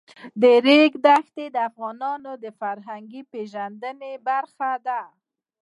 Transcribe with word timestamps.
د 0.41 0.43
ریګ 0.65 0.91
دښتې 1.05 1.45
د 1.51 1.57
افغانانو 1.69 2.31
د 2.43 2.45
فرهنګي 2.59 3.21
پیژندنې 3.31 4.13
برخه 4.27 4.71
ده. 4.87 5.01